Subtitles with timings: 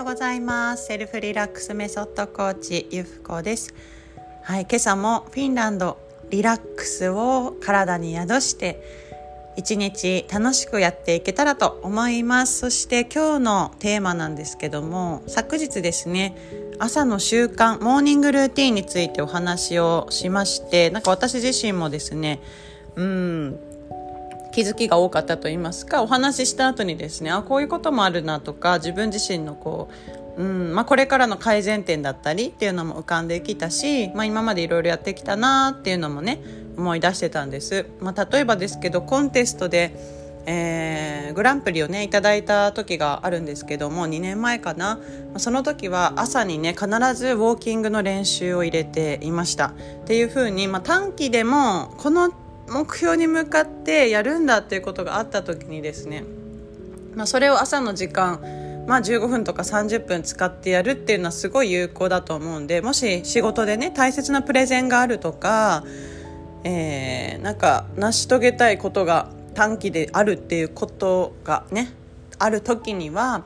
[0.00, 0.86] ようございます。
[0.86, 3.74] セルフリラックスメソッドコーチゆふこです。
[4.44, 5.98] はい今朝もフィンランド
[6.30, 8.82] リラックスを体に宿して
[9.58, 12.60] 一日楽しくやっていけたらと思います。
[12.60, 16.34] そして今日のテーマなんですけども昨日ですね
[16.78, 22.40] 朝の習慣モーニングルーティンについてお話をしましてなんか私自身もですね
[22.96, 23.69] うん
[24.50, 29.90] 気づきが多かったと言いますかお話しした後にですねあこういうこともあるなとか自分自身のこ
[30.36, 36.40] う、うんまあ、これからの改善点だったりっていうのも浮かんできたし、まあ、今までいろいろやってきたなっていうのもね
[36.76, 39.94] 思い出してたんです、まあ、例えばですけどコンテストで、
[40.46, 44.98] えー、グランプリをねいただいた時があるんですけども2年前かな。
[45.36, 49.68] その時は朝にね必ずウォーキングの練習を入れていました。
[49.68, 49.72] っ
[50.06, 52.32] ていうふうに、まあ、短期でもこの
[52.70, 56.24] 目標に向かってやるんだっていうことがあった時にですね、
[57.14, 58.40] まあ、それを朝の時間
[58.86, 65.84] まあ、15分とか30分使ってやるっていうのはすごい有効だと思うんでもし仕事でね大切なプレゼンがあるとか、
[66.64, 71.92] えー、なんか成し遂げたいことが短期であるっていうことがね
[72.40, 73.44] ある時には、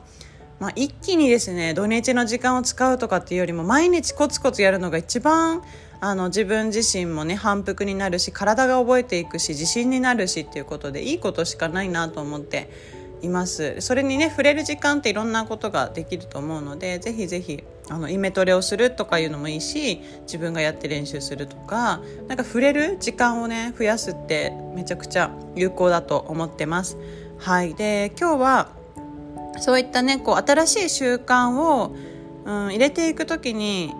[0.59, 5.61] まあ、一気にですね土日の時間を使うとかっていうよりも毎日コツコツやるのが一番
[6.01, 12.69] あの自分自身もね反復になるし体が覚えていくし自信になるしっていうことでいいことしかないなと思って
[13.21, 26.97] いますそれにね触れる時間っていろんなことができると思うのでぜひぜひあのイメトレをするとかいうのもいいし自分がやって練習するとかなんか触れる時間をね増やすってめちゃくちゃ有効だと思ってます。
[27.37, 28.69] はいで今日は
[29.59, 31.95] そういったねこう新しい習慣を、
[32.45, 33.93] うん、入れていく時に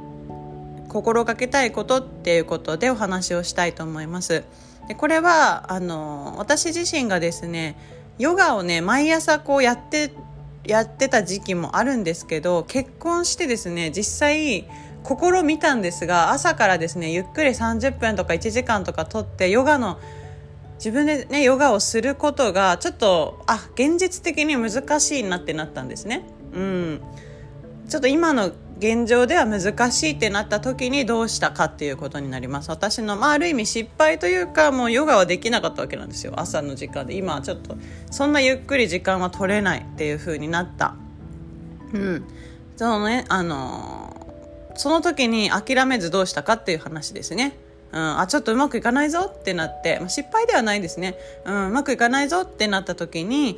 [0.96, 4.46] 心がけたいことっていうことでお話をしたいと思います。
[4.88, 7.78] でこれはあの私自身がですね
[8.18, 10.14] ヨガをね毎朝こうやって
[10.64, 14.70] やってた時期もあるんですけど結婚してですね実際
[15.04, 20.00] 心見たんですが朝からですねゆっくり30分とか1時間とかとってヨガの
[20.76, 26.26] 自分でねヨガをすることがちょっとあ現実的に難しいなってなったんですね。
[26.54, 27.02] うん、
[27.90, 32.70] ちょっと今の現状では難しいってなった時にどうしたかっていうことになります。
[32.70, 36.34] 私の、まあ、ある意味失敗というかもうヨガはできなかったわけなんですよ。
[36.36, 37.78] 朝の時間で今はちょっと
[38.12, 40.96] そんなゆっくり時間は取れないっていう風になった。
[41.94, 42.26] うん。
[42.76, 44.16] そのねあの、
[44.76, 47.58] その時に諦めずどうしたかっていう話ですね。
[47.94, 53.58] うん、あちょっとうまくいかないぞってなって、まあ、失敗ではないですね、うん、うまくいかないぞってなった時に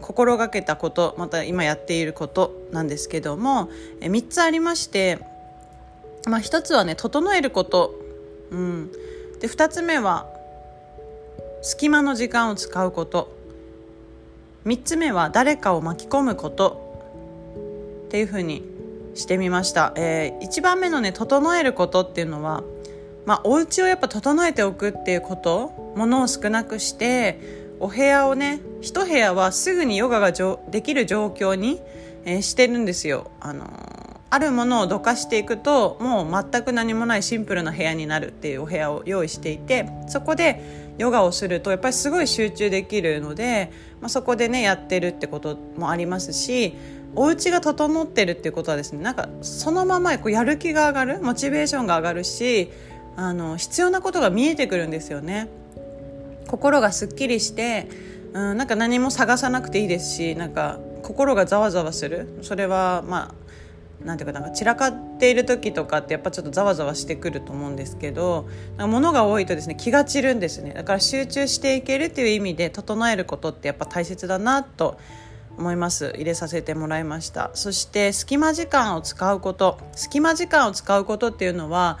[0.00, 5.18] 心がけたことまた今やっていることなんですけどもえ3つありまして、
[6.26, 7.94] まあ、1つはね整えること、
[8.50, 8.92] うん、
[9.40, 10.26] で2つ目は
[11.62, 13.38] 隙間の時間を使うこと。
[14.66, 16.88] 3つ目は誰かを巻き込むこと。
[18.06, 18.62] っていうふうに
[19.14, 22.64] してみました、えー、1番目のね整えることっていうのは
[23.26, 25.80] まあ、お家をやっぱ整えておくっていうこと。
[25.96, 27.38] 物を少なくして
[27.80, 30.32] お部屋をね一部屋はすぐにヨガが
[30.70, 31.80] できる状況に、
[32.24, 33.30] えー、してるんですよ。
[33.40, 33.68] あのー、
[34.28, 46.74] あるものをどかしていくともう全く何もないシンプルな部屋になるっていうお部屋を用意していてそこでヨガをするとやっぱりすごい集中できるので、まあ、そこでねやってるってこともありますし
[47.16, 52.70] お家が整ってるっていうことはですねなんかそのままこうやる気が上がるモチベーションが上がるし
[53.16, 55.48] あの必要なことが見えてくるんですよね。
[56.50, 57.88] 心がすっきりして、
[58.32, 62.38] うん、なんか何も探さなくていいですしなんか心がざわざわする。
[62.42, 63.34] それはま
[64.02, 70.72] あなんていうかなんか散らかっている時とかってやっぱちょっとざわざわしてくると思うんですけど物が多いとですね気が散るんですね。
[70.72, 74.98] だから集中していけるっていう意味で整えることってやっぱ大切だなと
[75.56, 76.12] 思います。
[76.16, 77.50] 入れさせてもらいました。
[77.54, 79.78] そして隙間時間を使うこと。
[79.92, 81.98] 隙間時間を使うことっていうのは、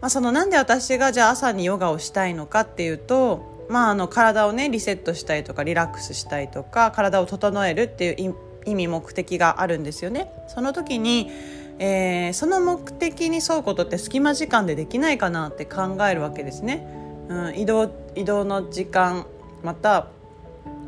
[0.00, 8.34] まあ、そのなんで私がじゃあ朝にヨガをしたいのかっていうとまあ、あの体をねリセットしたいとかリラックスしたいとか体を整えるっていう
[8.66, 10.30] 意味目的があるんですよね。
[10.48, 11.30] その時に、
[11.78, 16.86] えー、その目的に沿うことって隙間時間でできないかなって考えるわけですね。
[17.28, 19.24] うん、移動移動の時間
[19.62, 20.08] また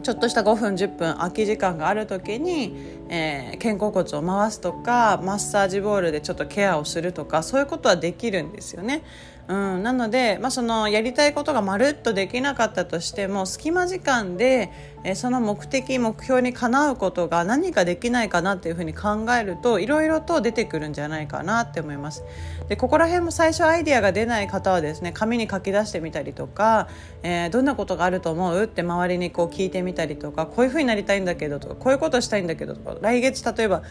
[0.03, 2.77] ちょっとした5分10分空き時間がある時に、
[3.15, 9.05] えー、肩甲骨を回すとかマッサージボールでちょっとケアをするとかそういうことはできるんですよね。
[9.49, 14.71] うん、なので、まあ、そのやりたいことがまるっとできなかったとしても隙間時間で、
[15.05, 22.23] えその目的目標にかなうことが何かできないかなっていうふうに考えるといろいろと出てくるんじゃないかなって思います
[22.69, 26.89] でここら辺も最初アイデアが出ない方はですね紙に書き出してみたりとか、
[27.25, 33.83] えー、どんなことがあると思うって周りにこう聞いてみたりとかこういうふうになりたいんだけどとかこういうことしたいんだけどとか来月例えば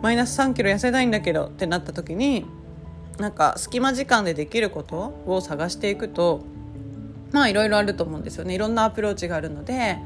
[0.00, 2.46] マイナス3キロ痩せたいんだけどってなった時に
[3.18, 6.42] なんか隙間時間でできることを探していくと
[7.32, 8.54] まあいろいろあると思うんですよね。
[8.54, 9.98] いろんなアプローチがあるので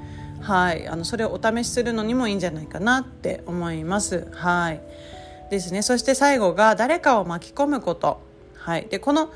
[0.44, 0.86] はい。
[0.88, 4.28] あのそれをお試しするのにもいいんじゃないかなって思います。
[4.32, 4.80] はい。
[5.50, 5.80] ですね。
[5.80, 8.20] そして最後が誰かを巻き込むこと。
[8.56, 8.86] はい。
[8.90, 9.30] でこの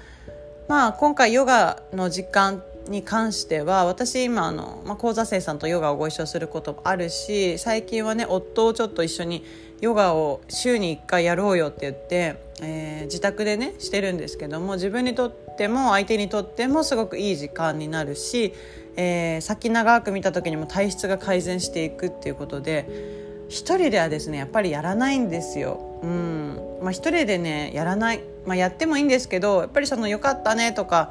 [0.68, 9.44] まあ今回ヨガの時間に関しては私今あの、まあ、講座生さんとヨガをご一緒することもあるし最近はね夫をちょっと一緒に
[9.80, 18.54] ヨガを週に1回やろうよって言って、えー、自宅でねしてるんですけども自分にとっても相手にとってもすごくいい時間になるし、
[18.96, 25.80] えー、先長く見た時にも体質が改善していくっていうことで一人ではですねやっぱりやらないんですよ。
[26.02, 31.10] うんまあ、一人でねやらない、まあ、やってもいいんですけどやっぱりその「よかったね」とか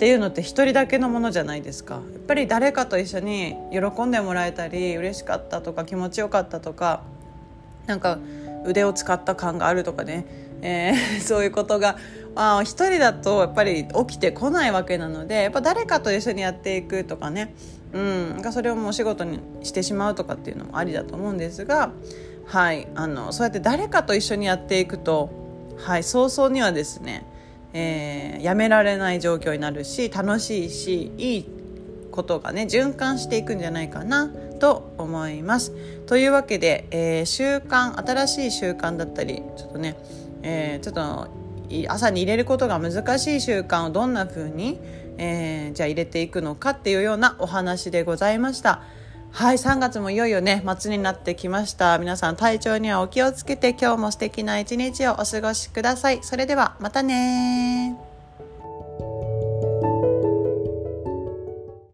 [0.00, 1.96] っていうのって一人だけのものじゃないですか。
[1.96, 7.02] やっぱり誰かと一緒に喜んでもらえたり嬉しかったとか気持ちよかったとか
[7.84, 8.18] なんか
[8.64, 10.24] 腕を使った感があるとかね、
[10.62, 11.98] えー、 そういうことが
[12.34, 17.54] まあ、一人だとやっぱり起きてこないわけなのでやっぱ誰かと一緒にやっていくとかね、
[17.92, 21.90] うん、それをもうお仕事にしてしまうとかっていうのもありだと思うんですが、
[22.46, 25.28] はい、あのそうやって誰かと一緒にやっていくと、
[25.76, 27.26] はい、早々にはですね、
[27.72, 31.46] えー、やめられない状況になるし楽しいしいい
[32.10, 34.28] ことがね循環していくんじゃないかな
[34.58, 35.72] と思います。
[36.06, 39.96] というわけで、えー、習慣新しい習慣だったりちょっとね、
[40.42, 41.28] えー、ちょっと
[41.88, 44.78] 朝に入れることが難しい習慣をどんな風に、
[45.18, 48.82] えー、じゃあ入れていくのかっていうようなお話でございました。
[49.32, 51.98] はい、3月もいよいよね、末になってきました。
[51.98, 56.18] 皆さん体調にはお気をつけて今日も素敵な一日をお過ごしください。
[56.22, 58.09] それではまたね